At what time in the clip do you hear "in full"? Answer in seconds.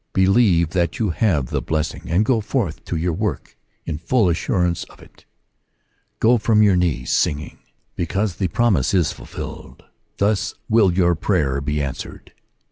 3.85-4.29